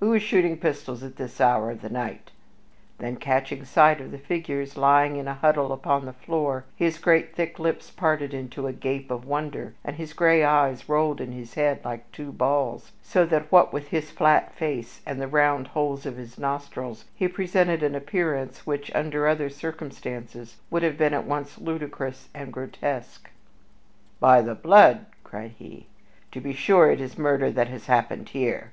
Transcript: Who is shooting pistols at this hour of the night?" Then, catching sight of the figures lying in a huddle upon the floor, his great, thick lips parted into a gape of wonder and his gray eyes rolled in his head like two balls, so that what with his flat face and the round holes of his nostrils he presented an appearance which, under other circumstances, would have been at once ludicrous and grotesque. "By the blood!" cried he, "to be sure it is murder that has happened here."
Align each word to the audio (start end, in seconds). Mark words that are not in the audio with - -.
Who 0.00 0.12
is 0.12 0.24
shooting 0.24 0.56
pistols 0.56 1.04
at 1.04 1.14
this 1.14 1.40
hour 1.40 1.70
of 1.70 1.82
the 1.82 1.88
night?" 1.88 2.32
Then, 2.98 3.14
catching 3.14 3.64
sight 3.64 4.00
of 4.00 4.10
the 4.10 4.18
figures 4.18 4.76
lying 4.76 5.14
in 5.14 5.28
a 5.28 5.34
huddle 5.34 5.70
upon 5.70 6.04
the 6.04 6.12
floor, 6.12 6.64
his 6.74 6.98
great, 6.98 7.36
thick 7.36 7.60
lips 7.60 7.88
parted 7.92 8.34
into 8.34 8.66
a 8.66 8.72
gape 8.72 9.08
of 9.08 9.24
wonder 9.24 9.74
and 9.84 9.94
his 9.94 10.14
gray 10.14 10.42
eyes 10.42 10.88
rolled 10.88 11.20
in 11.20 11.30
his 11.30 11.54
head 11.54 11.80
like 11.84 12.10
two 12.10 12.32
balls, 12.32 12.90
so 13.04 13.24
that 13.26 13.52
what 13.52 13.72
with 13.72 13.90
his 13.90 14.10
flat 14.10 14.52
face 14.52 15.00
and 15.06 15.20
the 15.20 15.28
round 15.28 15.68
holes 15.68 16.04
of 16.04 16.16
his 16.16 16.38
nostrils 16.40 17.04
he 17.14 17.28
presented 17.28 17.80
an 17.84 17.94
appearance 17.94 18.66
which, 18.66 18.92
under 18.96 19.28
other 19.28 19.48
circumstances, 19.48 20.56
would 20.72 20.82
have 20.82 20.98
been 20.98 21.14
at 21.14 21.24
once 21.24 21.56
ludicrous 21.56 22.28
and 22.34 22.52
grotesque. 22.52 23.30
"By 24.18 24.42
the 24.42 24.56
blood!" 24.56 25.06
cried 25.22 25.52
he, 25.56 25.86
"to 26.32 26.40
be 26.40 26.52
sure 26.52 26.90
it 26.90 27.00
is 27.00 27.16
murder 27.16 27.52
that 27.52 27.68
has 27.68 27.86
happened 27.86 28.30
here." 28.30 28.72